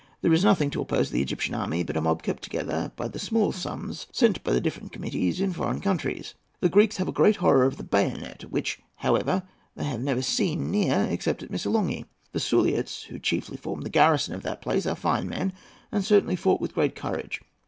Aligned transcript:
There 0.23 0.33
is 0.33 0.43
nothing 0.43 0.71
to 0.71 0.81
oppose 0.81 1.11
the 1.11 1.21
Egyptian 1.21 1.53
army 1.53 1.83
but 1.83 1.95
a 1.95 2.01
mob 2.01 2.23
kept 2.23 2.41
together 2.41 2.91
by 2.95 3.07
the 3.07 3.19
small 3.19 3.51
sums 3.51 4.07
sent 4.11 4.43
by 4.43 4.51
the 4.51 4.59
different 4.59 4.91
committees 4.91 5.39
in 5.39 5.53
foreign 5.53 5.79
countries. 5.79 6.33
The 6.59 6.69
Greeks 6.69 6.97
have 6.97 7.07
a 7.07 7.11
great 7.11 7.35
horror 7.35 7.65
of 7.65 7.77
the 7.77 7.83
bayonet, 7.83 8.45
which, 8.49 8.79
however, 8.95 9.43
they 9.75 9.83
have 9.83 10.01
never 10.01 10.23
seen 10.23 10.71
near, 10.71 11.05
except 11.11 11.43
at 11.43 11.51
Missolonghi. 11.51 12.05
The 12.31 12.39
Suliots, 12.39 13.03
who 13.11 13.19
chiefly 13.19 13.57
formed 13.57 13.83
the 13.83 13.91
garrison 13.91 14.33
of 14.33 14.41
that 14.41 14.59
place, 14.59 14.87
are 14.87 14.95
fine 14.95 15.29
men, 15.29 15.53
and 15.91 16.03
certainly 16.03 16.35
fought 16.35 16.61
with 16.61 16.73
great 16.73 16.95
courage. 16.95 17.39